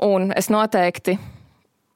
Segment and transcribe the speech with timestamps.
[0.00, 1.18] Un es noteikti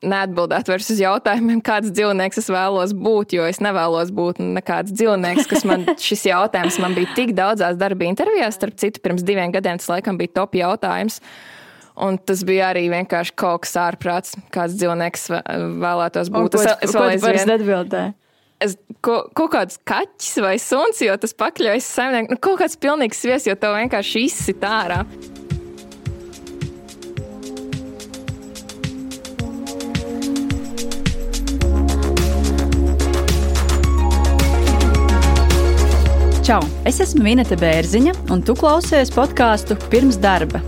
[0.05, 5.49] neatbildētu vairs uz jautājumiem, kāds dzīvnieks es vēlos būt, jo es nevēlos būt nekāds dzīvnieks,
[5.51, 9.81] kas man šis jautājums man bija tik daudzās darba intervijās, starp citu, pirms diviem gadiem
[9.81, 11.21] tas laikam bija top jautājums.
[12.05, 16.57] Un tas bija arī vienkārši kaut kas ārprāts, kāds dzīvnieks vēlētos būt.
[16.59, 18.15] Un, es, es vēl aizvien atbildēju.
[18.65, 18.75] Es,
[19.05, 23.47] ko, kaut kāds kaķis vai suns, jo tas pakļaujas saimniekam, nu, kaut kāds pilnīgs viesis,
[23.51, 25.05] jo tev vienkārši izsit ārā.
[36.45, 36.61] Čau!
[36.85, 40.61] Es esmu Vineta Bērziņa, un tu klausies podkāstu pirms darba.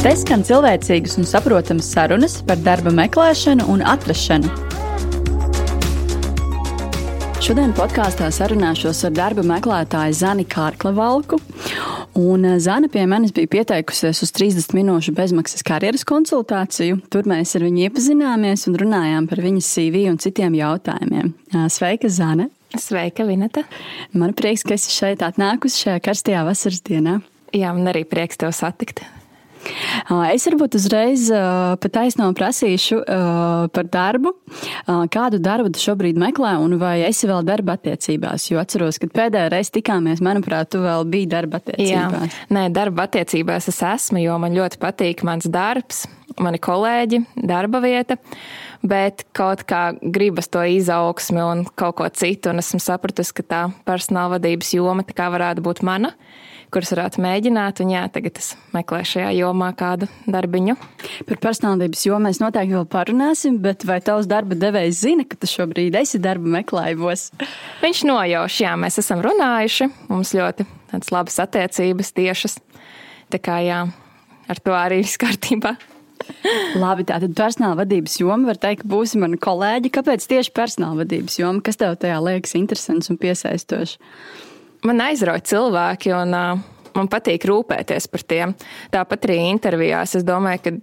[0.00, 4.69] Te skan cilvēcīgas un saprotamas sarunas par darba meklēšanu un atrašanu.
[7.50, 11.40] Šodien podkāstā sarunāšos ar darba meklētāju Zani Kārklavalku.
[12.20, 17.00] Un eh, Zana pie manis bija pieteikusies uz 30 minūšu bezmaksas karjeras konsultāciju.
[17.10, 21.34] Tur mēs ar viņu iepazināmies un runājām par viņas CV un citiem jautājumiem.
[21.74, 22.46] Sveika, Zana!
[22.78, 23.66] Sveika, Vineta!
[24.14, 27.18] Man prieks, ka esi šeit atnākusi šajā karstajā vasaras dienā.
[27.50, 29.02] Jā, man arī prieks tevi satikt.
[30.30, 33.00] Es varbūt uzreiz pat taisnām prasīšu
[33.74, 34.32] par darbu.
[35.12, 38.48] Kādu darbu tu šobrīd meklē, un vai esi vēl darba attiecībās?
[38.50, 41.92] Jo atceros, kad pēdējā reize tikāmies, manuprāt, tu vēl biji darba attiecībās.
[41.92, 46.06] Jā, nē, darba attiecībās es esmu, jo man ļoti patīk mans darbs,
[46.40, 48.18] mani kolēģi, darba vieta.
[48.80, 53.64] Bet kaut kā gribas to izaugsmi un kaut ko citu, un esmu sapratusi, ka tā
[53.84, 56.14] personāla vadības joma tā kā varētu būt mana.
[56.14, 57.82] Uh, kuras varētu mēģināt.
[57.84, 60.76] Un jā, tagad es meklēju šajā jomā kādu darbiņu.
[61.28, 65.50] Par personālības jomu mēs noteikti vēl parunāsim, bet vai tavs darba devējs zina, ka tu
[65.50, 67.28] šobrīd esi darba meklējumos?
[67.84, 69.90] Viņš nojauš, jā, mēs esam runājuši.
[70.10, 70.66] Mums ļoti
[71.12, 72.58] labas attiecības tiešas.
[73.30, 73.84] Tā kā jā,
[74.50, 75.76] ar to arī viss kārtībā.
[76.76, 79.92] Labi, tātad personāla vadības joma var teikt, ka būsi mana kolēģi.
[79.94, 81.62] Kāpēc tieši personāla vadības joma?
[81.64, 83.96] Kas tev tajā liekas interesants un piesaistošs?
[84.86, 86.62] Man aizrauja cilvēki, un uh,
[86.96, 88.54] man patīk rūpēties par tiem.
[88.94, 90.74] Tāpat arī intervijās es domāju, ka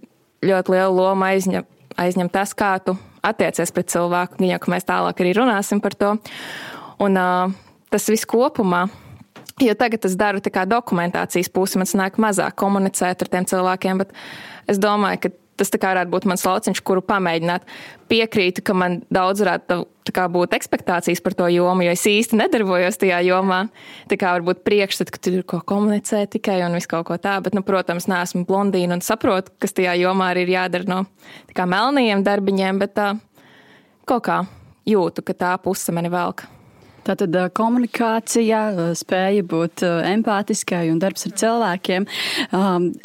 [0.48, 1.66] ļoti lielu lomu aizņem,
[1.98, 4.40] aizņem tas, kā tu attiecies pret cilvēku.
[4.46, 6.14] Jau ka mēs tālāk arī runāsim par to.
[7.02, 7.58] Un uh,
[7.92, 8.86] tas viss kopumā.
[9.58, 14.12] Jo tagad es daru dokumentācijas pusi, man nāk mazāk komunicēt ar tiem cilvēkiem, bet
[14.70, 17.66] es domāju, ka tas varētu būt mans lauciņš, kuru pamēģināt.
[18.08, 19.82] Piekrītu, ka man daudz varētu
[20.32, 23.60] būt expectācijas par to jomu, jo es īsti nedarbojos tajā jomā.
[24.08, 27.36] Tā kā varbūt priekšstats, ka tur ir ko komunicēt tikai un viss kaut ko tā,
[27.44, 31.02] bet, nu, protams, neesmu blondīna un saprotu, kas tajā jomā arī ir jādara no
[31.58, 33.10] melnajiem darbiņiem, bet tā,
[34.08, 34.44] kaut kā
[34.88, 36.48] jūtu, ka tā puse mani velk.
[37.06, 38.60] Tātad komunikācija,
[38.98, 42.06] spēja būt empātiskai un darbs ar cilvēkiem.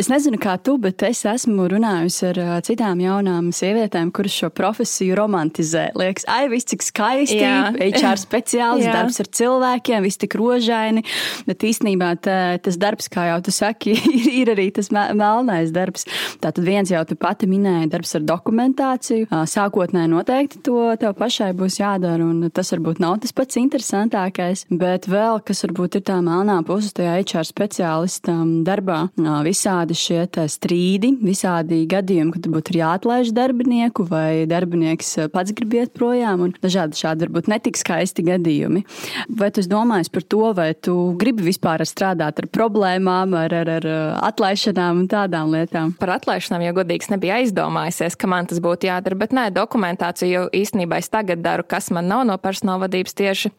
[0.02, 5.16] Es nezinu, kā tu, bet es esmu runājusi ar citām jaunām sievietēm, kuras šo profesiju
[5.20, 5.86] romantizē.
[6.00, 7.72] Liekas, ai, viss cik skaisti, Jā.
[7.78, 11.06] HR speciālists, darbs ar cilvēkiem, viss tik rožaini,
[11.48, 13.96] bet īstenībā tā, tas darbs, kā jau tu saki,
[14.42, 16.08] ir, arī tas melnais darbs.
[16.44, 19.30] Tātad viens jau tu pati minēja darbs ar dokumentāciju.
[19.54, 24.66] Sākotnēji noteikti to tev pašai būs jādara, un tas varbūt nav tas pats interesants interesantākais,
[24.74, 29.10] bet vēl, kas varbūt ir tā melnā puse tajā HR speciālistam darbā,
[29.46, 35.94] visādi šie strīdi, visādi gadījumi, kad varbūt ir jāatlaiž darbinieku vai darbinieks pats grib iet
[35.94, 38.84] projām un dažādi šādi varbūt netik skaisti gadījumi.
[39.30, 43.90] Vai tu domāji par to, vai tu gribi vispār strādāt ar problēmām, ar, ar, ar
[44.32, 45.94] atlaišanām un tādām lietām?
[46.00, 50.44] Par atlaišanām jau godīgs nebija aizdomājusies, ka man tas būtu jādara, bet nē, dokumentāciju jau
[50.64, 53.54] īstenībā es tagad daru, kas man nav no personāla vadības tieši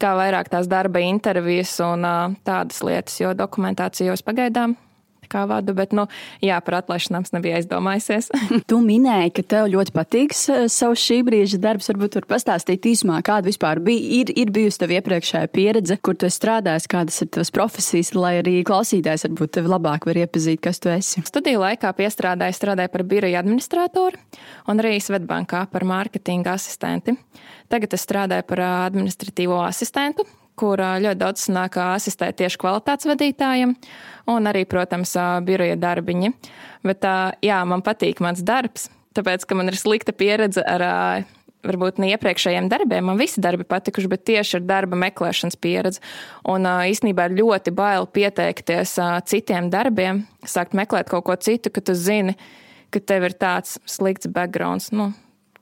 [0.00, 2.06] kā vairāk tās darba intervijas un
[2.46, 4.76] tādas lietas, jo dokumentācijos pagaidām
[5.30, 6.06] kā vadu, bet, nu,
[6.44, 8.30] jā, par atlaišanām es nebiju aizdomājusies.
[8.70, 11.90] tu minēji, ka tev ļoti patīk savs šī brīža darbs.
[11.92, 16.30] Varbūt var pastāstīt īsumā, kāda vispār bija, ir, ir bijusi tev iepriekšējā pieredze, kur tu
[16.32, 20.92] strādājies, kādas ir tavas profesijas, lai arī klausītājs varbūt tevi labāk var iepazīt, kas tu
[20.92, 21.24] esi.
[21.28, 24.20] Studiju laikā piestrādāju, strādāju par biroja administratoru
[24.70, 27.16] un arī Svetbankā par mārketinga asistenti.
[27.72, 30.26] Tagad es strādāju par administratīvo asistentu,
[30.58, 33.76] kur ļoti daudz sanāk asistēt tieši kvalitātes vadītājiem,
[34.30, 35.16] un arī, protams,
[35.46, 36.32] biroja darbiņi.
[36.86, 37.06] Bet
[37.42, 41.24] jā, man patīk mans darbs, tāpēc, ka man ir slikta pieredze ar
[41.64, 43.06] varbūt ne iepriekšējiem darbiem.
[43.08, 46.02] Man visi darbi patikuši, bet tieši ar darba meklēšanas pieredzi.
[46.50, 48.98] Un īsnībā ir ļoti bail pieteikties
[49.30, 52.36] citiem darbiem, sākt meklēt kaut ko citu, ka tu zini,
[52.92, 54.90] ka tev ir tāds slikts backgrounds.
[54.92, 55.12] Nu,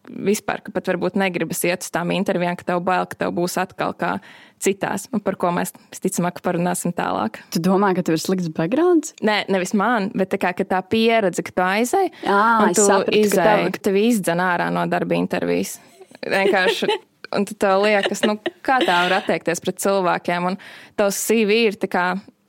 [0.09, 3.55] vispār, ka pat varbūt negribas iet uz tām intervijām, ka tev bail, ka tev būs
[3.61, 4.17] atkal kā
[4.63, 7.41] citās, un par ko mēs visticamāk parunāsim tālāk.
[7.55, 9.15] Tu domā, ka tev ir slikts backgrounds?
[9.25, 13.39] Nē, nevis man, bet tā, kā, tā pieredze, ka tu aizēji, un tu saprati, izēji,
[13.39, 13.73] ka tev...
[13.77, 15.79] ka tev izdzen ārā no darba intervijas.
[16.23, 16.91] Vienkārši.
[17.33, 20.51] Un tev liekas, nu, kā tā var attiekties pret cilvēkiem.
[20.51, 20.59] Un
[21.01, 21.79] tavs CV ir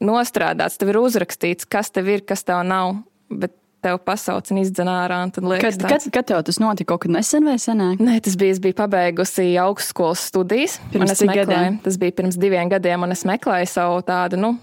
[0.03, 2.97] nostrādāts, tev ir uzrakstīts, kas tev ir, kas tev nav.
[3.31, 5.19] Bet tev pasauc un izdzen ārā.
[5.35, 6.93] Liekas, kad, kad, kad tev tas notika?
[6.93, 8.01] Kaut kad nesen vai senāk?
[8.03, 10.79] Nē, tas bija, biju pabeigusi augstskolas studijas.
[10.93, 11.79] Pirms cik gadiem?
[11.83, 14.53] Tas bija pirms diviem gadiem, un es meklēju savu tādu, nu,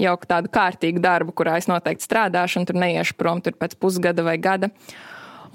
[0.00, 4.24] jau tādu kārtīgu darbu, kurā es noteikti strādāšu, un tur neiešu prom tur pēc pusgada
[4.26, 4.72] vai gada.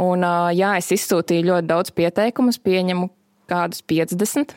[0.02, 0.26] Un,
[0.56, 3.10] jā, es izsūtīju ļoti daudz pieteikumus, pieņemu
[3.50, 4.56] kādus 50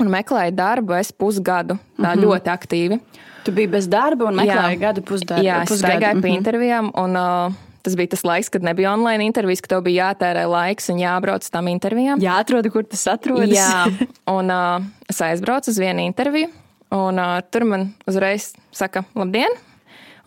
[0.00, 2.24] un meklēju darbu es pusgadu, tā mm -hmm.
[2.24, 3.00] ļoti aktīvi.
[3.44, 4.80] Tu biji bez darba un meklēji jā.
[4.80, 5.44] gadu pusdarbu.
[5.44, 6.00] Jā, es pusgadu.
[6.00, 6.22] gāju mm -hmm.
[6.22, 6.90] pie intervijām.
[6.94, 7.52] Un, uh,
[7.82, 11.46] Tas bija tas laiks, kad nebija online intervijas, ka tev bija jātērē laiks un jābrauc
[11.48, 12.20] tām intervijām.
[12.20, 13.54] Jā, atrodi, kur tas atrodas.
[13.56, 13.86] Jā,
[14.36, 16.50] un uh, es aizbraucu uz vienu interviju,
[16.96, 19.56] un uh, tur man uzreiz saka, labdien!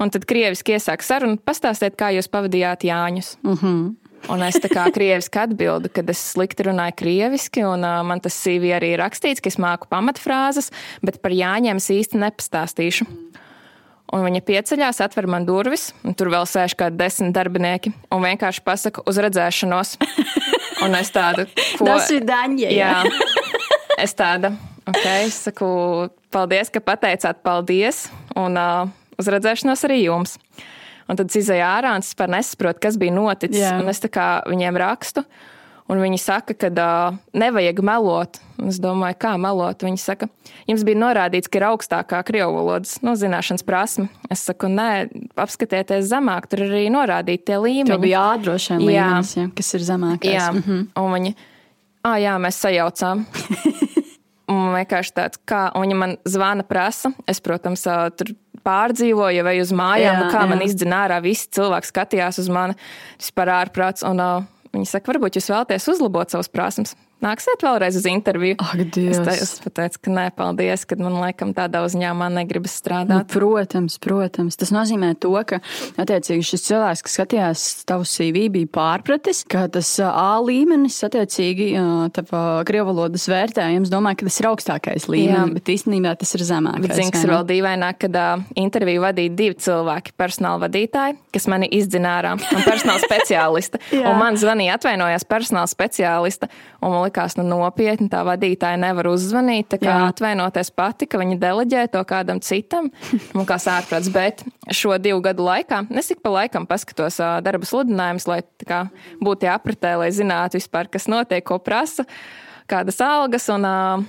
[0.01, 3.35] Un tad krieviski iesāk sarunu, pastāstiet, kā jūs pavadījāt Jāņus.
[3.45, 3.91] Mm -hmm.
[4.31, 8.37] Un es tā kā krieviski atbildu, kad es slikti runāju krieviski, un uh, man tas
[8.39, 10.71] CV arī ir rakstīts, ka es māku pamatfrāzes,
[11.03, 13.05] bet par Jāņiem es īsti nepastāstīšu.
[14.13, 18.61] Un viņa pieceļās, atver man durvis, un tur vēl sēž kādi desmit darbinieki, un vienkārši
[18.65, 19.95] pasaka uz redzēšanos.
[20.83, 21.45] Un es tādu,
[21.79, 21.85] ko...
[21.87, 22.69] Tas ir Daņa.
[22.75, 22.89] Jā.
[24.01, 24.51] Es tāda,
[24.89, 25.67] ok, es saku,
[26.33, 28.89] paldies, ka pateicāt paldies, un uh,
[29.21, 30.35] uz redzēšanos arī jums.
[31.07, 33.61] Un tad es izēju ārā un es vispār nesaprotu, kas bija noticis.
[33.61, 33.77] Jā.
[33.79, 35.23] Un es tā kā viņiem rakstu.
[35.91, 38.39] Un viņi saka, ka uh, nevajag melot.
[38.61, 39.83] Un es domāju, kā melot.
[39.83, 40.29] Viņi saka,
[40.69, 44.07] jums bija norādīts, ka ir augstākā krievu valodas no zināšanas prasme.
[44.31, 45.09] Es saku, nē,
[45.43, 47.91] apskatieties zemāk, tur arī norādīti tie līmeņi.
[47.91, 50.37] Tur bija jādroši vien līmenis, ja, kas ir zemākais.
[50.37, 50.87] Jā, mm -hmm.
[51.03, 51.35] un viņi,
[52.07, 53.25] ah, jā, mēs sajaucām.
[54.53, 57.11] un vienkārši tāds, kā viņi man zvana, prasa.
[57.27, 57.83] Es, protams,
[58.15, 58.33] tur
[58.63, 60.49] pārdzīvoju, vai uz mājām, jā, kā jā.
[60.49, 61.19] man izdzina ārā.
[61.23, 62.77] Visi cilvēki skatījās uz mani
[63.19, 64.05] vispār ārprāts.
[64.07, 68.57] Un, uh, Viņi saka, varbūt jūs vēlaties uzlabot savus prasmes nāksiet vēlreiz uz interviju.
[68.61, 69.17] Ak, Dievs.
[69.17, 73.23] es, te, es pateicu, ka nē, paldies, ka man laikam tādā uzņēmumā negribas strādāt.
[73.23, 74.57] Nu, protams, protams.
[74.59, 75.61] Tas nozīmē to, ka
[76.01, 81.71] attiecīgi šis cilvēks, kas skatījās tavu CV, bija pārpratis, ka tas A līmenis, attiecīgi,
[82.15, 85.57] tava krievu valodas vērtējums, domāju, ka tas ir augstākais līmenis, Jā.
[85.57, 86.85] bet īstenībā tas ir zemākais.
[86.87, 91.47] Bet zini, kas ir vēl dīvaināk, kad uh, interviju vadīja divi cilvēki- personāla vadītāji, kas
[91.51, 93.81] mani izdzina ārā, un personāla speciālista.
[94.01, 96.49] un man zvanīja, atvainojās personāla speciālista,
[96.81, 100.07] un man likās, nu, nopietni tā vadītāja nevar uzzvanīt, tā kā Jā.
[100.09, 102.89] atvainoties pati, ka viņa deleģē to kādam citam,
[103.37, 104.09] un kā sārprāts.
[104.13, 104.43] Bet
[104.73, 108.87] šo divu gadu laikā, es ik pa laikam paskatos darba sludinājumus, lai kā,
[109.21, 112.07] būtu jāapritē, lai zinātu vispār, kas notiek, ko prasa,
[112.71, 114.01] kādas algas, un uh,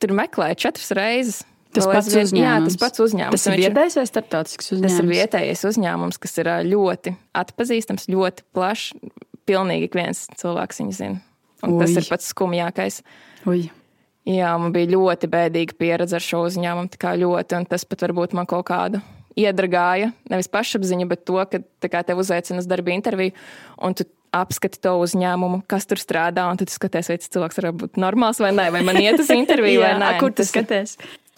[0.00, 1.44] tur meklēju četras reizes.
[1.76, 2.40] Tas pats uzņēmums.
[2.40, 3.36] Jā, tas pats uzņēmums.
[3.36, 4.94] Tas ir vietējais vai starptautisks uzņēmums?
[4.96, 8.94] Tas ir vietējais uzņēmums, kas ir ļoti atpazīstams, ļoti plašs.
[9.46, 11.20] Pilnīgi ik viens cilvēks viņu zina.
[11.64, 11.80] Un Ui.
[11.82, 13.00] tas ir pats skumjākais.
[13.48, 13.68] Ui.
[14.26, 16.90] Jā, man bija ļoti bēdīga pieredze ar šo uzņēmumu.
[16.92, 19.00] Tā kā ļoti, un tas pat varbūt man kaut kādu
[19.38, 20.10] iedragāja.
[20.32, 23.36] Nevis pašapziņa, bet to, ka kā, tev uzaicina uz darba interviju,
[23.84, 27.70] un tu apskati to uzņēmumu, kas tur strādā, un tad skaties, vai tas cilvēks var
[27.84, 30.10] būt normāls vai nē, vai man iet uz interviju vai nē.
[30.20, 30.96] Kur tu skaties?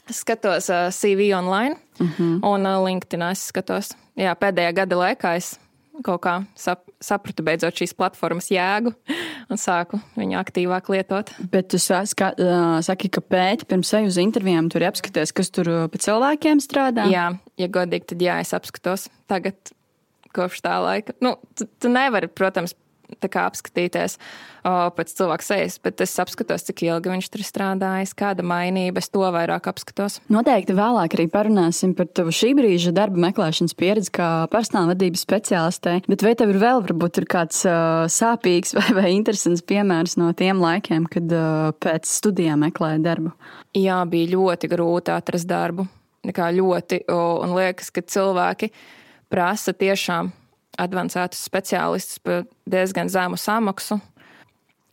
[0.09, 2.13] Es skatos uh, CV online uh mhm.
[2.17, 2.55] -huh.
[2.55, 3.23] un uh, LinkedIn.
[3.31, 5.59] Es skatos, jā, pēdējā gada laikā es
[6.07, 8.93] kaut kā sap, sapratu beidzot šīs platformas jēgu
[9.49, 11.33] un sāku viņu aktīvāk lietot.
[11.53, 12.33] Bet tu ska,
[12.85, 17.09] saki, ka pēti pirms eju uz intervijām, tur apskaties, kas tur pa cilvēkiem strādā?
[17.13, 19.73] Jā, ja godīgi, tad jā, es apskatos tagad
[20.37, 21.17] kopš tā laika.
[21.25, 22.77] Nu, tu, tu nevari, protams,
[23.19, 29.03] apskatīties o, pēc cilvēka sejas, bet es apskatos, cik ilgi viņš tur strādājis, kāda mainība,
[29.03, 30.19] es to vairāk apskatos.
[30.33, 35.99] Noteikti vēlāk arī parunāsim par tavu šī brīža darba meklēšanas pieredzi kā personāla vadības speciālistē,
[36.09, 40.33] bet vai tev ir vēl varbūt ir kāds uh, sāpīgs vai, vai interesants piemērs no
[40.37, 43.35] tiem laikiem, kad uh, pēc studijām meklēja darbu?
[43.79, 45.89] Jā, bija ļoti grūti atrast darbu.
[46.35, 48.69] Kā ļoti, un liekas, ka cilvēki
[49.33, 50.33] prasa tiešām
[50.79, 54.01] advancētus speciālistus par diezgan zemu samaksu.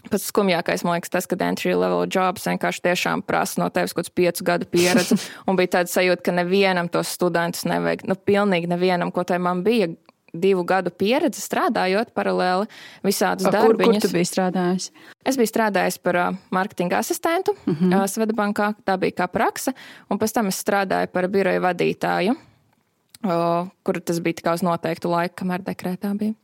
[0.05, 4.05] Pats skumjākais, man liekas, tas, ka entry level jobs vienkārši tiešām prasa no tevis kaut
[4.05, 5.17] kādu piecu gadu pieredzi.
[5.49, 8.05] Un bija tāda sajūta, ka nevienam tos studentus nevajag.
[8.09, 9.89] Nu, pilnīgi nevienam, ko tai man bija
[10.35, 12.67] divu gadu pieredze strādājot paralēli
[13.05, 13.79] visādus darbus.
[13.79, 14.89] Kur, kur tu biji strādājis?
[15.25, 18.01] Es biju strādājis par uh, marketinga asistentu uh -huh.
[18.01, 18.73] uh, Svetbankā.
[18.85, 19.73] Tā bija kā praksa.
[20.09, 22.35] Un pēc tam es strādāju par biroju vadītāju
[23.25, 26.35] kur tas bija tikai uz noteiktu laiku, kamēr dekrētā bija.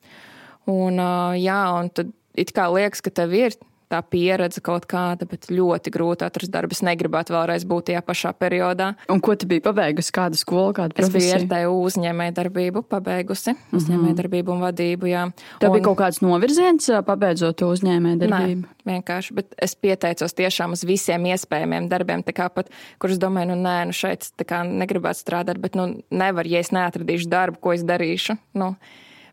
[0.69, 1.01] Un,
[1.41, 3.57] jā, un tad it kā liekas, ka tev ir
[3.91, 6.75] tā pieredze kaut kāda, bet ļoti grūti atrast darbu.
[6.77, 8.93] Es negribētu vēlreiz būt tajā pašā periodā.
[9.12, 10.13] Un ko tu biji pabeigusi?
[10.15, 11.36] Kādu skolu, kādu profesiju?
[11.36, 13.81] Es biju RTU uzņēmēju darbību pabeigusi, mhm.
[13.81, 15.27] uzņēmēju darbību un vadību, jā.
[15.62, 15.77] Tev un...
[15.77, 18.65] bija kaut kāds novirziens pabeidzot to uzņēmēju darbību?
[18.65, 22.71] Nē, vienkārši, bet es pieteicos tiešām uz visiem iespējamiem darbiem, tā kā pat,
[23.01, 26.74] kurus domāju, nu nē, nu šeit tā kā negribētu strādāt, bet nu nevar, ja es
[26.75, 28.38] neatradīšu darbu, ko es darīšu.
[28.57, 28.74] Nu,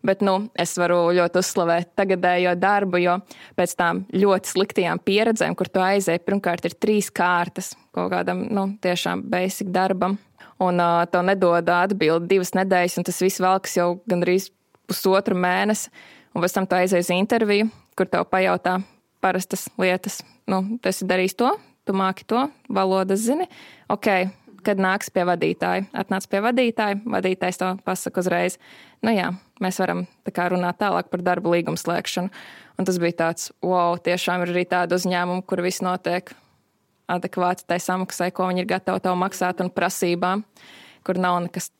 [0.07, 3.17] Bet nu, es varu ļoti uzslavēt tagadējo darbu, jo
[3.59, 8.69] pēc tām ļoti sliktajām pieredzēm, kur tu aizēji, pirmkārt, ir trīs kārtas kaut kādam nu,
[8.83, 10.19] tiešām basic darbam.
[10.63, 14.51] Un uh, to nedod atbildi divas nedēļas, un tas viss velks jau gandrīz
[14.89, 15.93] pusotru mēnesi.
[16.35, 18.79] Un pēc tam tu aizēji uz interviju, kur tev pajautā
[19.23, 20.21] parastas lietas.
[20.51, 21.53] Nu, tu esi darījis to,
[21.87, 23.49] tu māki to, valodas zini.
[23.91, 24.11] Ok,
[24.67, 25.87] kad nāks pie vadītāja.
[25.97, 28.59] Atnāc pie vadītāja, vadītājs to pasaka uzreiz.
[29.05, 29.31] Nu jā,
[29.63, 32.33] mēs varam tā runāt tālāk par darba līgumu slēgšanu.
[32.79, 36.35] Un tas bija tāds, wow, tiešām ir arī tāda uzņēmuma, kur viss notiek
[37.09, 40.45] adekvāti tai samaksai, ko viņi ir gatavi tev maksāt un prasībām,
[41.07, 41.73] kur nav nekas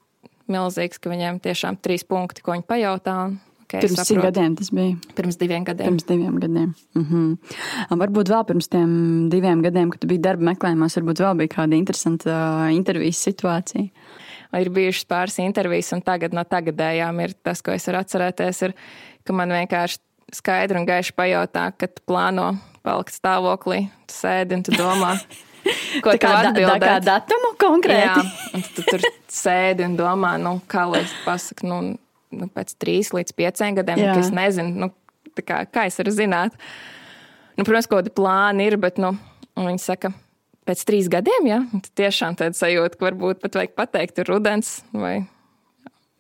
[0.49, 3.19] milzīgs, ka viņiem tiešām trīs punkti, ko viņi pajautā.
[3.29, 4.97] Okay, pirms cik gadiem tas bija?
[5.19, 5.91] Pirms diviem gadiem.
[5.91, 6.75] Pirms diviem gadiem.
[6.97, 7.55] Uh -huh.
[7.91, 11.77] Un varbūt vēl pirms tiem diviem gadiem, kad bija darba meklējumos, varbūt vēl bija kāda
[11.77, 13.89] interesanta uh, intervijas situācija.
[14.59, 18.75] Ir bijušas pāris intervijas, un tagad no tagadējām ir tas, ko es varu atcerēties, ir,
[19.25, 19.99] ka man vienkārši
[20.33, 25.19] skaidri un gaiši pajautā, ka tu plāno palikt stāvoklī, tu sēdi un tu domā.
[26.05, 28.23] Ko tā kā, da, kā datumu konkrēti?
[28.23, 31.81] Jā, un tu tur sēdi un domā, nu, kā lai es pasaku, nu,
[32.35, 34.91] nu, pēc trīs līdz pieciem gadiem, ka es nezinu, nu,
[35.41, 36.57] kā, kā es varu zināt.
[37.59, 39.15] Nu, protams, kaut kādi plāni ir, bet nu,
[39.59, 40.13] viņi saka,
[40.69, 44.79] pēc trīs gadiem, ja tad tiešām tāda sajūta, ka varbūt pat vajag pateikt, ir rudens
[44.93, 45.17] vai,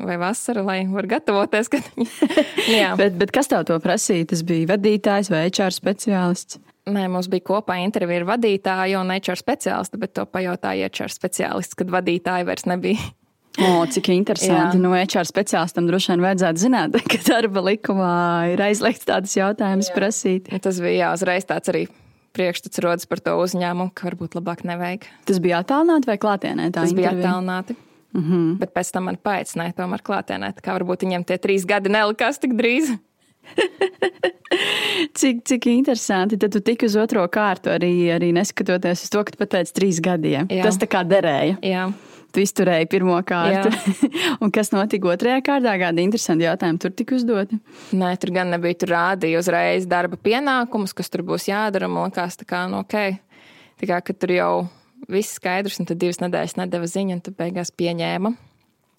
[0.03, 1.71] vai vasara, lai var gatavoties.
[1.73, 1.93] Kad...
[3.00, 4.31] bet, bet kas tev to prasīja?
[4.33, 6.62] Tas bija vadītājs vai HR speciālists?
[6.88, 11.77] Nē, mums bija kopā intervija ar vadītāju un HR speciālistu, bet to pajautāja HR speciālists,
[11.77, 13.11] kad vadītāja vairs nebija.
[13.59, 14.79] O, cik interesanti.
[14.79, 14.83] Jā.
[14.83, 18.12] Nu, HR speciālistam droši vien vajadzētu zināt, ka darba likumā
[18.53, 20.50] ir aizliegts tādas jautājumas prasīt.
[20.62, 21.88] Tas bija jā, uzreiz tāds arī
[22.38, 25.09] priekšstats rodas par to uzņēmumu, ka varbūt labāk nevajag.
[25.27, 26.71] Tas bija attālināti vai klātienē?
[26.75, 27.15] Tas intervija?
[27.17, 27.79] bija attālināti.
[28.15, 28.57] Mm -hmm.
[28.62, 30.53] Bet pēc tam man paaicināja tomēr klātienē.
[30.62, 32.95] Kā varbūt viņiem tie trīs gadi nelikās tik drīz.
[35.19, 36.38] cik, cik interesanti.
[36.38, 40.00] Tad tu tik uz otro kārtu arī, arī neskatoties uz to, ka tu pateici trīs
[40.00, 40.47] gadiem.
[40.49, 40.62] Jā.
[40.62, 41.59] Tas tā kā derēja.
[41.62, 41.93] Jā
[42.33, 43.71] tu izturēji pirmo kārtu.
[44.43, 45.75] un kas notika otrajā kārtā?
[45.81, 47.59] Kādi interesanti jautājumi tur tika uzdoti?
[47.97, 48.81] Nē, tur gan nebija.
[48.83, 51.91] Tur rādīja uzreiz darba pienākumus, kas tur būs jādara.
[51.91, 52.99] Man liekas, tā kā, nu, ok.
[53.79, 54.53] Tā kā, tur jau
[55.09, 58.35] viss skaidrs, un tad divas nedēļas nedēva ziņu, un tad beigās pieņēma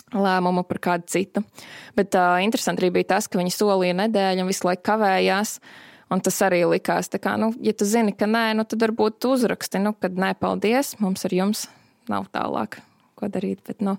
[0.10, 1.44] lēmumu par kādu citu.
[1.98, 5.60] Bet uh, interesanti arī bija tas, ka viņi solīja nedēļu un visu laiku kavējās.
[6.10, 9.86] Un tas arī likās, ka, nu, ja tu zini, ka nē, nu, tad varbūt uzraksti,
[9.86, 11.68] nu, kad nē, paldies, mums ar jums
[12.10, 12.82] nav tālāk
[13.20, 13.62] ko darīt.
[13.68, 13.98] Bet, nu,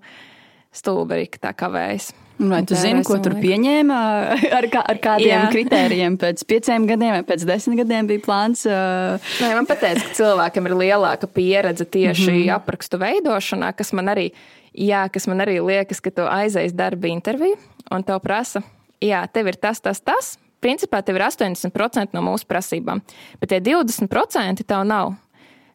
[0.72, 2.10] stulbi arī tā kavējas.
[2.40, 3.96] Vai tu zini, ko tur pieņēma?
[4.58, 5.40] Ar, kā, ar kādiem Jā.
[5.54, 6.16] kritērijiem?
[6.20, 8.64] Pēc pieciem gadiem vai pēc desmit gadiem bija plāns?
[8.64, 9.20] Uh...
[9.42, 12.54] Nē, man pateica, ka cilvēkam ir lielāka pieredze tieši mm -hmm.
[12.56, 14.30] aprakstu veidošanā, kas man arī,
[14.72, 17.58] jā, kas man arī liekas, ka tu aizies darba interviju
[17.90, 18.62] un tev prasa,
[19.04, 20.38] jā, tev ir tas, tas, tas.
[20.60, 23.00] Principā tev ir 80% no mūsu prasībām,
[23.40, 25.14] bet tie 20% tev nav.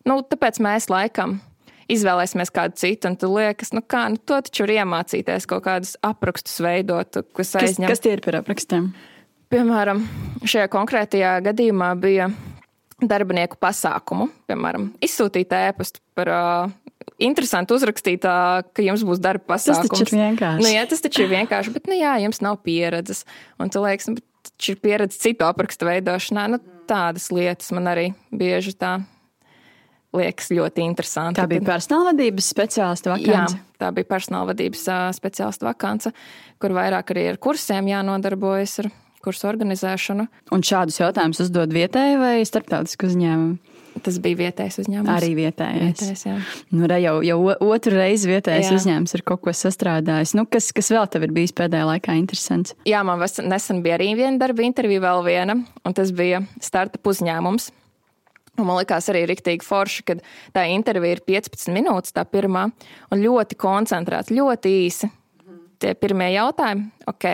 [0.05, 1.39] Nu, tāpēc mēs laikam
[1.91, 5.95] izvēlēsimies kādu citu, un tu liekas, nu kā, nu to taču var iemācīties kaut kādus
[6.05, 7.87] aprakstus veidot, kas aizņem.
[7.87, 8.89] Kas, kas tie ir par aprakstiem?
[9.53, 10.01] Piemēram,
[10.47, 12.31] šajā konkrētajā gadījumā bija
[13.05, 16.75] darbinieku pasākumu, piemēram, izsūtīt ēpastu par uh,
[17.21, 19.91] interesanti uzrakstīt, ka jums būs darba pasākums.
[19.91, 20.63] Tas taču ir vienkārši.
[20.63, 23.25] Nu, jā, tas taču ir vienkārši, bet, nu jā, jums nav pieredzes.
[23.61, 26.47] Un tu liekas, nu, bet ir pieredze citu aprakstu veidošanā.
[26.55, 28.97] Nu, tādas lietas man arī bieži tā
[30.17, 31.39] liekas ļoti interesanti.
[31.41, 33.59] Tā bija personālvadības speciālista vakance.
[33.59, 34.85] Jā, tā bija personālvadības
[35.17, 36.13] speciālista vakance,
[36.61, 38.91] kur vairāk arī ar kursiem jānodarbojas ar
[39.25, 40.27] kursu organizēšanu.
[40.53, 43.73] Un šādus jautājumus uzdod vietēji vai starptautiski uzņēmumi?
[44.03, 45.11] Tas bija vietējais uzņēmums.
[45.13, 46.01] Arī vietējais.
[46.01, 46.33] vietējais jā.
[46.75, 48.79] nu, re, jau, jau otru reizi vietējais jā.
[48.81, 50.35] uzņēmums ir kaut ko sastrādājis.
[50.35, 52.75] Nu, kas, kas vēl tev ir bijis pēdējā laikā interesants?
[52.89, 57.71] Jā, man nesen bija arī viena darba intervija, vēl viena, un tas bija startup uzņēmums.
[58.55, 60.15] Un man liekas, arī rīktīgi forši, ka
[60.55, 62.69] tā intervija ir 15 minūtes, tā pirmā,
[63.11, 65.11] un ļoti koncentrēta, ļoti īsi.
[65.83, 67.27] Tie pirmie jautājumi, ok,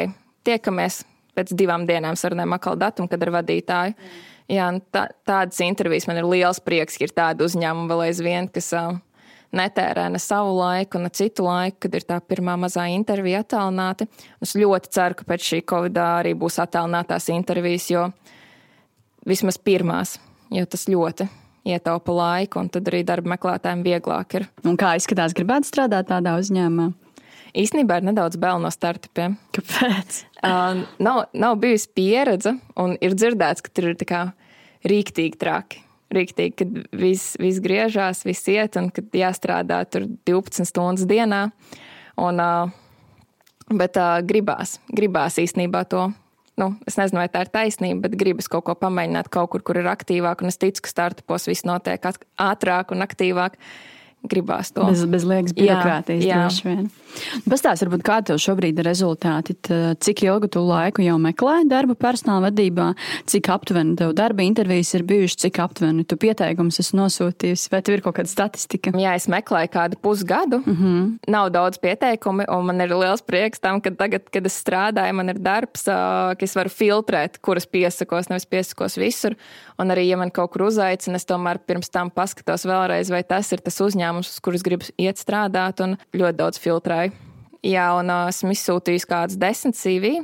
[0.48, 1.04] tiekamies
[1.38, 3.96] pēc divām dienām, sarunājam atkal datumu, kad ir vadītāji.
[4.52, 8.72] Jā, tā, tādas intervijas man ir liels prieks, ka ir tāda uzņēmuma vēl aizvien, kas
[8.76, 8.98] uh,
[9.56, 14.10] netērē ne savu laiku, ne citu laiku, kad ir tā pirmā mazā intervija attālināta.
[14.44, 18.10] Es ļoti ceru, ka pēc šī covid arī būs attālinātās intervijas, jo
[19.30, 20.18] vismaz pirmās
[20.52, 21.28] jo tas ļoti
[21.68, 24.48] ietaupa laiku, un tad arī darba meklētājiem vieglāk ir.
[24.66, 26.92] Un kā izskatās, gribētu strādāt tādā uzņēmumā?
[27.58, 29.40] Īsnībā ir nedaudz bail no startupiem.
[29.56, 30.22] Kāpēc?
[30.42, 33.98] Uh, nav, nav bijusi pieredze, un ir dzirdēts, ka tur ir
[34.90, 35.84] rīktīgi traki.
[36.18, 41.44] Rīktīgi, kad viss vis griežās, viss iet, un kad jāstrādā tur 12 stundas dienā.
[42.18, 42.74] Un, uh,
[43.70, 46.08] bet uh, gribās, gribās īstenībā to
[46.60, 49.80] nu, es nezinu, vai tā ir taisnība, bet gribas kaut ko pamēģināt kaut kur, kur
[49.82, 50.44] ir aktīvāk.
[50.44, 52.04] Un es ticu, ka startupos viss notiek
[52.42, 53.58] ātrāk un aktīvāk.
[54.22, 54.86] Gribās to.
[54.86, 56.90] Bez, bez liekas birokrātijas droši vien.
[57.50, 59.56] Pastāstiet, varbūt kā tev šobrīd ir rezultāti,
[60.06, 62.92] cik ilgu tu laiku jau meklē darbu personāla vadībā,
[63.30, 67.98] cik aptuveni tev darba intervijas ir bijušas, cik aptuveni tu pieteikumus esi nosūtījis, vai tev
[67.98, 68.94] ir kaut kāda statistika?
[69.02, 71.10] Jā, es meklēju kādu pusgadu, mm -hmm.
[71.34, 75.30] nav daudz pieteikumu, un man ir liels prieks tam, ka tagad, kad es strādāju, man
[75.30, 79.36] ir darbs, ka es varu filtrēt, kuras piesakos, nevis piesakos visur,
[79.80, 83.52] un arī, ja man kaut kur uzaicina, es tomēr pirms tam paskatos vēlreiz, vai tas
[83.52, 87.12] ir tas uzņēmums, uz kurus gribu iet strādāt, un ļoti daudz filtrēju
[87.62, 90.16] Jā, un uh, esmu izsūtījis kādas desmit CV.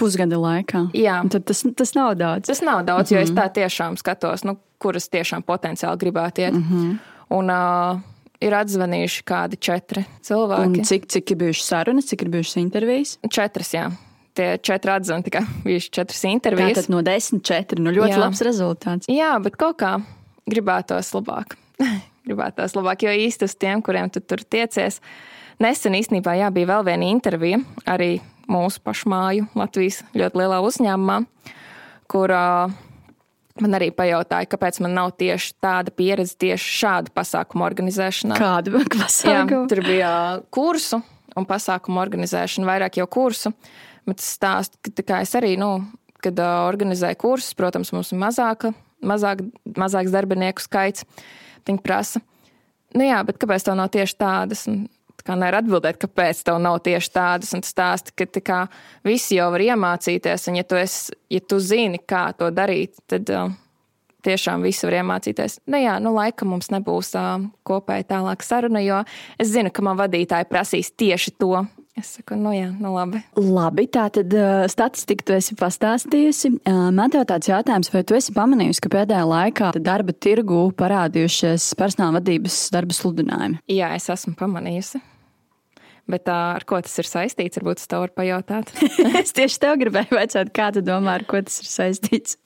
[0.00, 0.86] Pusgada laikā.
[0.96, 2.48] Jā, un tad tas, tas nav daudz.
[2.48, 3.20] Tas nav daudz, mm -hmm.
[3.20, 3.38] jo es mhm.
[3.38, 6.54] tā tiešām skatos, nu, kuras tiešām potenciāli gribētu iet.
[6.54, 6.98] Mm -hmm.
[7.28, 8.00] Un, uh,
[8.40, 10.78] ir atzvanījuši kādi četri cilvēki.
[10.78, 13.18] Un cik, cik ir bijušas sarunas, cik ir bijušas intervijas?
[13.30, 13.90] Četras, jā.
[14.34, 16.78] Tie četri atzvani tikai bijuši četras intervijas.
[16.78, 18.18] Tātad no desmit četri, nu ļoti jā.
[18.18, 19.08] labs rezultāts.
[19.08, 20.00] Jā, bet kaut kā
[20.46, 21.56] gribētos labāk.
[22.26, 25.00] gribētos labāk, jo īsti uz tiem, kuriem tu tur tiecies,
[25.62, 28.18] Nesen īstenībā jā, bija vēl viena intervija arī
[28.50, 31.16] mūsu pašmāju Latvijas ļoti lielā uzņēmumā,
[32.12, 32.74] kur uh,
[33.62, 38.36] man arī pajautāja, kāpēc man nav tieši tāda pieredze tieši šādu pasākumu organizēšanā.
[38.40, 39.62] Kādu pasākumu?
[39.62, 40.12] Jā, tur bija
[40.52, 41.00] kursu
[41.36, 43.54] un pasākumu organizēšana, vairāk jau kursu.
[44.06, 45.80] Bet es stāstu, ka es arī, nu,
[46.22, 49.40] kad organizēju kursus, protams, mums ir mazāka, mazāk,
[49.72, 51.08] mazāks darbinieku skaits.
[51.66, 52.22] Viņi prasa,
[52.94, 54.66] nu jā, bet kāpēc tev nav tieši tādas?
[54.70, 54.86] Un
[55.26, 58.58] kā nevar atbildēt, kāpēc tev nav tieši tādas, un stāsti, ka kā,
[59.06, 63.32] visi jau var iemācīties, un ja tu, esi, ja tu zini, kā to darīt, tad
[63.34, 63.50] uh,
[64.26, 65.60] tiešām visi var iemācīties.
[65.70, 69.02] Nu jā, nu laika mums nebūs uh, kopēja tālāk saruna, jo
[69.42, 71.66] es zinu, ka man vadītāji prasīs tieši to.
[71.96, 73.22] Es saku, nu jā, nu labi.
[73.40, 74.34] Labi, tā tad
[74.68, 76.50] statistika tu esi pastāstījusi.
[76.92, 82.18] Man tev tāds jautājums, vai tu esi pamanījusi, ka pēdējā laikā darba tirgu parādījušies personāla
[82.18, 83.62] vadības darba sludinājumi?
[83.72, 85.00] Jā, es esmu pamanījusi.
[86.06, 87.58] Bet ar ko tas ir saistīts?
[87.58, 88.68] Varbūt es tev varu pajautāt.
[89.20, 92.36] es tieši tev gribēju jautāt, kā tu domā, ar ko tas ir saistīts.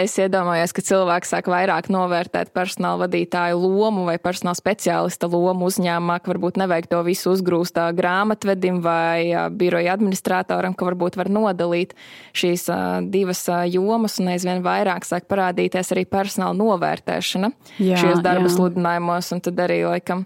[0.00, 6.16] es iedomājos, ka cilvēki sāk vairāk novērtēt personāla vadītāju lomu vai personāla speciālista lomu uzņēmumā,
[6.22, 9.28] ka varbūt nevajag to visu uzgrūst grāmatvedim vai
[9.60, 11.92] biroja administratoram, ka varbūt var nodalīt
[12.36, 12.64] šīs
[13.12, 19.44] divas jomas un aizvien vairāk sāk parādīties arī personāla novērtēšana jā, šajos darba sludinājumos un
[19.44, 20.24] tad arī laikam.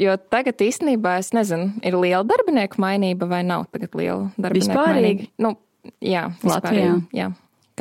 [0.00, 5.26] Jo tagad īstenībā es nezinu, ir liela darbinieku mainība vai nav tagad liela darbinieku Vispārīgi?
[5.28, 5.44] mainība.
[5.44, 5.54] Nu,
[6.00, 6.94] jā, Latvijā.
[7.16, 7.30] Jā.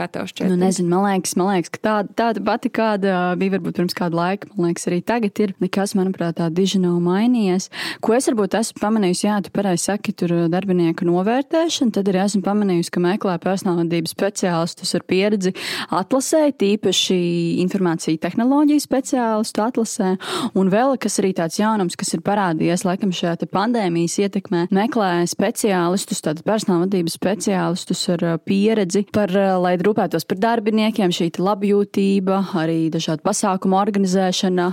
[0.07, 0.47] Tev šķiet?
[0.47, 4.15] Nu, nezinu, man liekas, man liekas ka tāda, tāda pati, kāda bija varbūt pirms kāda
[4.15, 5.53] laika, man liekas, arī tagad ir.
[5.59, 7.67] Nekas, manuprāt, tā diži nav mainījies.
[8.05, 12.41] Ko es varbūt esmu pamanījusi, jā, tu pareizi saki, tur darbinieku novērtēšana, tad arī esmu
[12.45, 15.53] pamanījusi, ka meklē personālvadības speciālistus ar pieredzi
[15.99, 17.19] atlasē, tīpaši
[17.65, 20.13] informācija tehnoloģiju speciālistu atlasē.
[20.55, 26.23] Un vēl, kas arī tāds jaunums, kas ir parādījies, laikam, šajā pandēmijas ietekmē, meklē speciālistus,
[26.23, 33.25] tātad personālvadības speciālistus ar pieredzi par, lai droši rūpētos par darbiniekiem, šī labjūtība, arī dažādu
[33.25, 34.67] pasākumu organizēšana,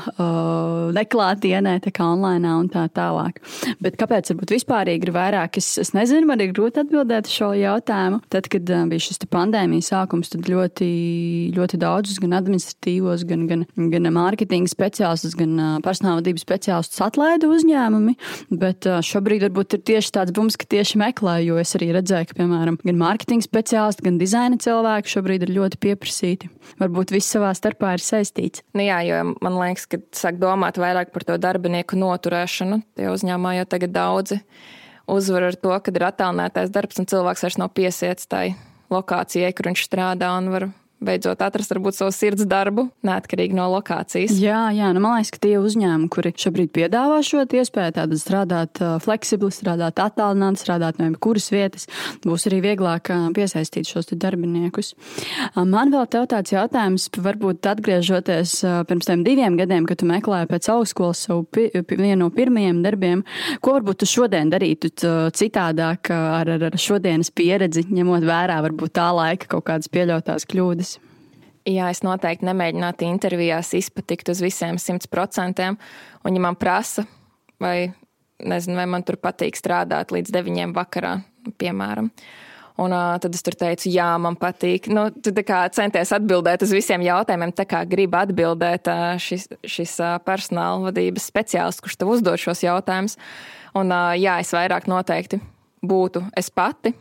[0.97, 3.41] neklātienē, tā kā online un tā tālāk.
[3.83, 8.23] Bet kāpēc varbūt vispārīgi ir vairāk, es, es nezinu, man ir grūti atbildēt šo jautājumu.
[8.33, 10.89] Tad, kad bija šis pandēmijas sākums, tad ļoti,
[11.57, 17.49] ļoti daudzus gan administratīvos, gan, gan, gan mārketinga speciālistus, gan uh, personāla vadības speciālistus atlaida
[17.51, 18.17] uzņēmumi,
[18.61, 22.39] bet šobrīd varbūt ir tieši tāds bums, ka tieši meklē, jo es arī redzēju, ka,
[22.41, 26.49] piemēram, gan mārketinga speciālisti, gan dizaina cilvēki cilvēki šobrīd ir ļoti pieprasīti.
[26.81, 28.63] Varbūt viss savā starpā ir saistīts.
[28.75, 32.81] Nu jā, jo man liekas, ka sāk domāt vairāk par to darbinieku noturēšanu.
[32.97, 34.41] Tie uzņēmumā jau tagad daudzi
[35.07, 38.57] uzvar ar to, ka ir attālinātais darbs un cilvēks vairs nav piesiets tai
[38.91, 40.69] lokācijai, kur viņš strādā un var
[41.03, 44.37] beidzot atrast varbūt savu sirds darbu, neatkarīgi no lokācijas.
[44.41, 48.81] Jā, jā nu man liekas, ka tie uzņēmumi, kuri šobrīd piedāvā šo iespēju, tātad strādāt
[49.05, 51.87] fleksibli, strādāt attālināti, strādāt no jebkuras vietas,
[52.25, 54.95] būs arī vieglāk piesaistīt šos darbiniekus.
[55.57, 61.27] Man vēl tāds jautājums, varbūt atgriežoties pirms tiem diviem gadiem, kad tu meklēji pēc augstskolas
[61.29, 63.25] savu vienu no pirmajiem darbiem,
[63.61, 64.93] ko varbūt tu šodien darītu
[65.37, 70.96] citādāk ar, ar šodienas pieredzi, ņemot vērā varbūt tā laika kaut kādas pieļautās kļūdas?
[71.67, 75.79] Jā, es noteikti nemēģinātu intervijās izpatikt uz visiem simt procentiem.
[76.25, 77.07] Un, ja man prasa,
[77.63, 77.93] vai,
[78.43, 81.19] nezinu, vai man tur patīk strādāt līdz deviņiem vakarā,
[81.61, 82.11] piemēram,
[82.77, 84.91] Un uh, tad es tur teicu, jā, man patīk.
[84.93, 90.19] Nu, tu centies atbildēt uz visiem jautājumiem, tā kā grib atbildēt uh, šis, šis uh,
[90.21, 93.17] personāla vadības speciālists, kurš tev uzdod šos jautājumus.
[93.77, 95.41] Un uh, jā, es vairāk noteikti
[95.81, 96.93] būtu es pati.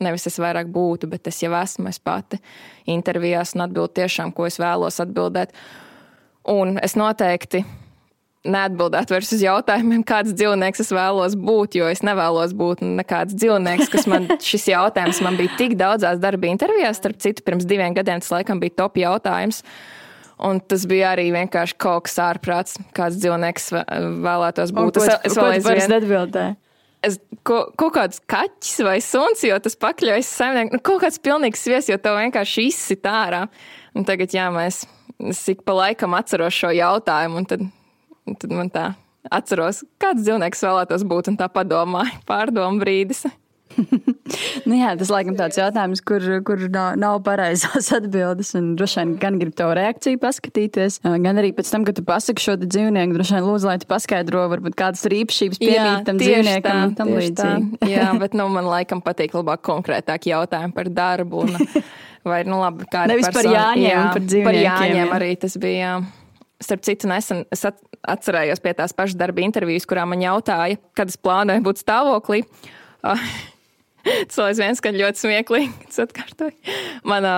[0.00, 2.40] Nevis es vairāk būtu, bet es jau esmu es pati
[2.88, 5.52] intervijās un atbildu tiešām, ko es vēlos atbildēt.
[6.48, 7.64] Un es noteikti
[8.48, 13.90] neatbildēt vairs uz jautājumiem, kāds dzīvnieks es vēlos būt, jo es nevēlos būt nekāds dzīvnieks,
[13.92, 18.22] kas man šis jautājums man bija tik daudzās darba intervijās, starp citu, pirms diviem gadiem
[18.24, 19.60] tas laikam bija top jautājums.
[20.40, 23.66] Un tas bija arī vienkārši kaut kas ārprāts, kāds dzīvnieks
[24.24, 24.96] vēlētos būt.
[24.96, 26.56] Tas es, es vēl aizvien atbildēju.
[27.06, 27.16] Es,
[27.48, 30.76] ko, kaut kāds kaķis vai suns, jo tas pakļaujas saimniekam.
[30.76, 33.46] Nu, kaut kāds pilnīgs vies, jo tev vienkārši izsit ārā.
[33.96, 34.84] Un tagad, jā, mēs
[35.48, 37.64] ik pa laikam atceros šo jautājumu, un tad
[38.30, 38.92] Un tad man tā
[39.34, 43.24] atceros, kāds dzīvnieks vēlētos būt, un tā padomāju, pārdomu brīdis.
[44.70, 48.52] nu jā, tas laikam tāds jautājums, kur, kur nav, nav pareizās atbildes.
[48.78, 52.56] Droši vien gan grib to reakciju paskatīties, gan arī pēc tam, kad tu pasaki šo
[52.62, 56.94] dzīvnieku, droši vien lūdzu, lai tu paskaidro, varbūt kādas ir īpašības piemīt tam dzīvniekam un
[56.98, 57.80] tam līdzīgi.
[57.94, 61.44] jā, bet nu, man laikam patīk labāk konkrētāk jautājumi par darbu.
[61.46, 61.84] Un,
[62.30, 64.48] vai, nu labi, Nevis par jāņiem, jā, par dzīvniekiem.
[64.48, 66.00] Par jāņiem arī tas bija.
[66.60, 71.16] Starp citu, nesen es atcerējos pie tās pašas darba intervijas, kurā man jautāja, kad es
[71.16, 72.42] plānoju būt stāvoklī.
[74.28, 76.50] Tas aizvien skan ļoti smieklīgi.
[77.10, 77.34] Mana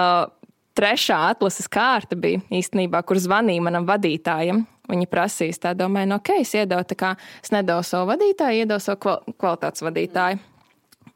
[0.78, 4.64] trešā atlases kārta bija īstenībā, kur zvanīja manam vadītājam.
[4.90, 8.82] Viņi prasīs, tā domāju, no ok, es iedodu, tā kā es nedevu savu vadītāju, iedodu
[8.82, 10.40] savu kvalitātes vadītāju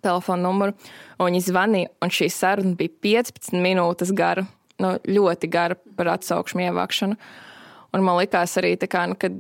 [0.07, 0.77] telefonu numuru.
[1.19, 4.47] Un viņi zvanīja, un šī saruna bija 15 minūtes gara,
[4.83, 7.19] nu, ļoti gara par atsaukšanu ievākšanu.
[7.97, 9.37] Un man likās arī, kā, nu, kad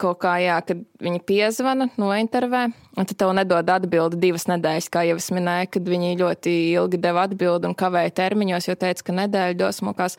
[0.00, 2.66] kaut kā, jā, kad viņi piezvana, nointervē,
[3.00, 7.00] un tad tev nedod atbildi divas nedēļas, kā jau es minēju, kad viņi ļoti ilgi
[7.00, 10.18] deva atbildi un kavēja termiņos, jo teica, ka nedēļa dos mokās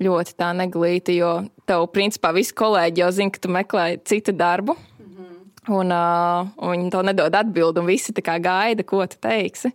[0.00, 1.32] ļoti tā neglīti, jo
[1.68, 4.78] tev, principā, visi kolēģi jau zina, ka tu meklē citu darbu.
[4.78, 5.28] Mhm.
[5.74, 9.74] Un, uh, un viņi to nedod atbildi, un visi tā kā gaida, ko tu teiksi.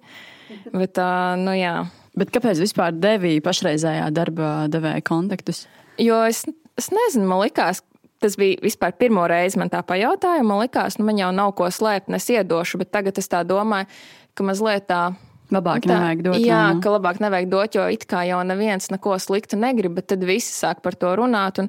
[0.71, 1.81] Bet, uh, nu, jā.
[2.15, 5.65] Bet kāpēc vispār devīja pašreizējā darba devēja kontaktus?
[5.99, 6.45] Jo es
[6.79, 7.81] es nezinu, man likās,
[8.23, 10.43] tas bija vispār pirmo reizi, man tā pajautāja.
[10.47, 13.89] Man likās, nu, man jau nav ko slēpt, es iedošu, bet tagad es tā domāju,
[14.35, 15.05] ka mazliet tā.
[15.53, 16.39] Labāk tā, nevajag dot.
[16.41, 20.07] Jā, jā, ka labāk nevajag dot, jo it kā jau neviens neko sliktu negrib, bet
[20.09, 21.61] tad visi sāk par to runāt.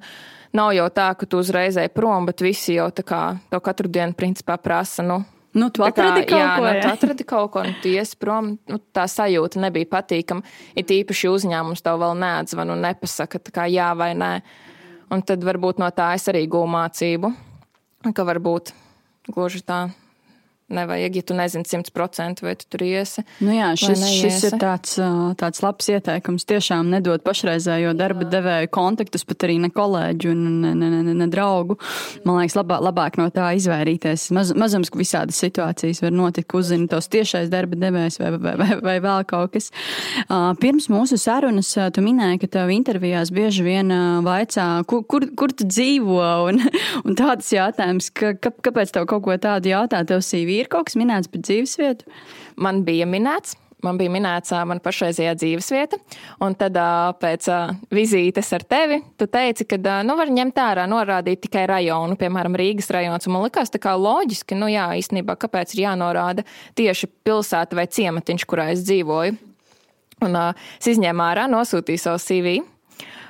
[0.56, 3.20] Nav jau tā, ka tu uzreiz ej prom, bet visi jau tā kā
[3.52, 5.04] to katru dienu principā prasa.
[5.04, 5.20] Nu,
[5.56, 6.64] Nu, tu atradi kā, kaut jā, ko.
[6.66, 8.50] Jā, nu, tu atradi kaut ko, un tu ies prom.
[8.68, 10.44] Nu, tā sajūta nebija patīkama.
[10.76, 14.32] It īpaši uzņēmums tev vēl neatzvan un nepasaka, kā jā vai nē.
[15.06, 17.30] Un tad varbūt no tā es arī gūstu mācību,
[18.10, 18.72] ka varbūt
[19.30, 19.84] gluži tā
[20.66, 23.22] Nevajag, ja tu nezini simt procentu, vai tu tur iesi.
[23.38, 24.96] Nu jā, šis, šis ir tāds,
[25.38, 26.42] tāds labs ieteikums.
[26.50, 31.76] Tiešām nedot pašreizējo darba devēju kontaktus, pat arī ne kolēģu, ne, ne, ne, ne draugu.
[32.26, 34.24] Man liekas, labāk, labāk no tā izvairīties.
[34.34, 38.68] Maz, mazums, ka visādas situācijas var notikt, uzzini tos tiešais darba devējs vai, vai, vai,
[38.88, 39.70] vai vēl kaut kas.
[40.58, 43.94] Pirms mūsu sarunas tu minēji, ka tev intervijās bieži vien
[44.26, 46.58] vaicā, kur, kur, kur tu dzīvo, un,
[47.06, 50.98] un tāds jautājums, ka, kāpēc tev kaut ko tādu jautā, tev CV ir kaut kas
[50.98, 52.08] minēts par dzīvesvietu?
[52.56, 53.58] Man bija minēts.
[53.84, 55.98] Man bija minēts mana pašreizējā dzīvesvieta,
[56.42, 56.78] un tad
[57.20, 57.46] pēc
[57.92, 62.88] vizītes ar tevi tu teici, ka nu, var ņemt ārā, norādīt tikai rajonu, piemēram, Rīgas
[62.96, 63.28] rajons.
[63.30, 66.46] Man likās tā kā loģiski, nu jā, īstenībā, kāpēc ir jānorāda
[66.80, 69.36] tieši pilsēta vai ciematiņš, kurā es dzīvoju.
[70.24, 72.56] Un es izņēmu ārā, nosūtīju savu CV.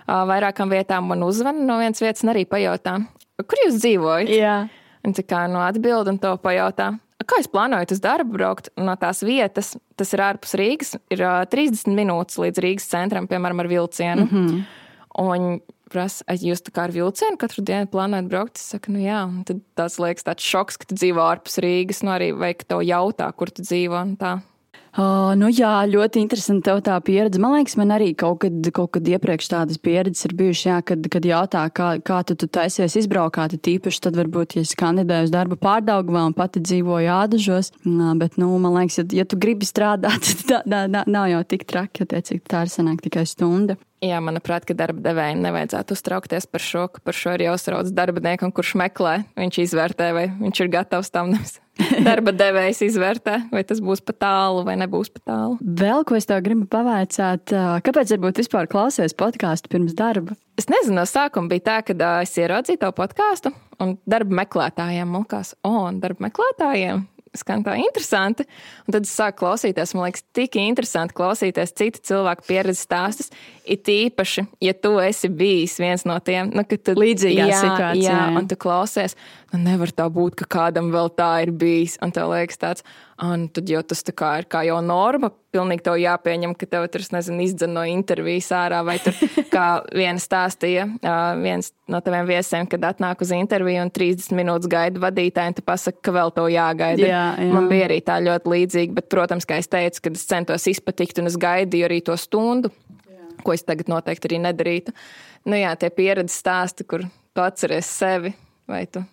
[0.06, 3.00] Vairākām vietām man uzzvanīja no vienas vietas, un arī pajautā,
[3.42, 4.30] kur jūs dzīvojat?
[4.30, 4.60] Jā.
[5.02, 6.92] Un tā kā no atbild un to pajautā,
[7.26, 9.74] Kā jūs plānojat uz darbu braukt no tās vietas?
[9.98, 14.26] Tas ir ārpus Rīgas, ir uh, 30 minūtes līdz Rīgas centram, piemēram, ar vilcienu.
[14.26, 14.64] Mm -hmm.
[15.16, 15.60] Un
[15.90, 18.56] prasa, jūs tā kā ar vilcienu katru dienu plānojat braukt?
[18.56, 22.02] Es saku, nu jā, un tad tas liekas tāds šoks, ka tu dzīvo ārpus Rīgas,
[22.02, 24.40] nu arī ka tev jautā, kur tu dzīvo un tā.
[24.96, 27.36] Uh, nu jā, ļoti interesanti tev tā pieredze.
[27.42, 31.08] Man liekas, man arī kaut kad, kaut kad iepriekš tādas pieredzes ir bijušas, jā, kad,
[31.12, 35.34] kad jautā, kā, kā tu, tu taisies izbraukāt, tīpaši tad varbūt, ja es kandidēju uz
[35.34, 37.74] darbu pārdaugavā un pati dzīvoju ādažos,
[38.22, 41.42] bet, nu, man liekas, ja, ja tu gribi strādāt, tad tā, tā, tā nav jau
[41.52, 43.76] tik traki, attiecīgi tā ir sanāk tikai stunda.
[44.06, 48.52] Jā, manuprāt, ka darba devējiem nevajadzētu uztraukties par šo, ka par šo ir jāuztrauc darbiniekam,
[48.54, 49.18] kurš meklē.
[49.38, 51.32] Viņš izvērtē, vai viņš ir gatavs tam.
[51.34, 51.58] Nevis.
[52.06, 55.58] Darba devējs izvērtē, vai tas būs pa tālu vai nebūs pa tālu.
[55.60, 57.52] Vēl ko es tev gribu pavaicāt,
[57.84, 60.38] kāpēc varbūt vispār klausies podkāstu pirms darba?
[60.56, 65.52] Es nezinu, no sākuma bija tā, ka es ieraudzīju to podkāstu, un darba meklētājiem likās,
[65.60, 67.04] o, oh, darba meklētājiem
[67.36, 68.46] skan tā interesanti.
[68.86, 73.32] Un tad es sāku klausīties, man liekas, tik interesanti klausīties citu cilvēku pieredzes stāstus.
[73.66, 78.12] It īpaši, ja tu esi bijis viens no tiem, nu, ka tu līdzīgā jā, situācijā.
[78.12, 79.16] Jā, un tu klausies,
[79.50, 81.96] nu nevar tā būt, ka kādam vēl tā ir bijis.
[82.04, 82.86] Un tev liekas tāds,
[83.22, 87.04] un tad jau tas kā ir kā jau norma, pilnīgi tev jāpieņem, ka tev tur,
[87.16, 89.18] nezinu, izdzen no intervijas ārā, vai tur,
[89.54, 90.86] kā viena stāstīja,
[91.42, 95.66] viens no taviem viesiem, kad atnāk uz interviju un 30 minūtes gaida vadītāju, un tu
[95.66, 97.02] pasaki, ka vēl to jāgaida.
[97.02, 97.52] Jā, jā.
[97.54, 101.22] Man bija arī tā ļoti līdzīga, bet, protams, kā es teicu, kad es centos izpatikt
[101.22, 102.70] un es gaidīju arī to stundu.
[103.44, 104.94] Ko es tagad noteikti arī nedarītu.
[105.46, 108.32] Nu jā, tie pieredzes stāsti, kur tu atceries sevi,
[108.68, 109.04] vai tu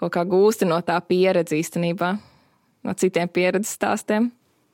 [0.00, 2.14] kaut kā gūsti no tā pieredzi īstenībā,
[2.86, 4.30] no citiem pieredzes stāstiem.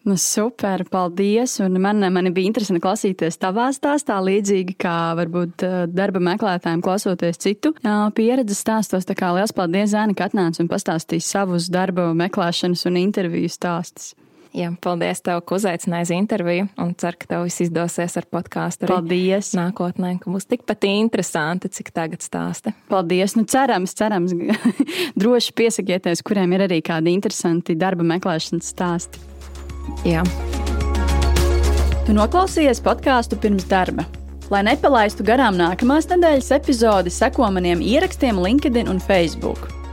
[0.06, 1.56] Nu, super, paldies.
[1.58, 7.42] Un man, man bija interesanti klausīties tavā stāstā, līdzīgi kā varbūt eh, darba meklētājiem klausoties
[7.42, 7.72] citu
[8.14, 9.08] pieredzes stāstos.
[9.08, 14.14] Tā kā liels paldies, Zēni, ka atnāci un pastāstīji savus darba meklēšanas un interviju stāstus.
[14.56, 18.88] Jā, paldies tev, ka uzaicināji uz interviju, un ceru, ka tev viss izdosies ar podkāstu.
[18.88, 19.50] Paldies!
[19.56, 22.72] Nākotnē, ka būs tikpat interesanti, cik tagad stāsti.
[22.88, 23.34] Paldies!
[23.36, 24.32] Nu, cerams, cerams,
[25.20, 29.20] droši piesakieties, kuriem ir arī kādi interesanti darba meklēšanas stāsti.
[30.08, 30.24] Jā.
[32.08, 34.08] Tu noklausījies podkāstu pirms darba.
[34.48, 39.68] Lai nepalaistu garām nākamās nedēļas epizodi, seko maniem ierakstiem LinkedIn un Facebook.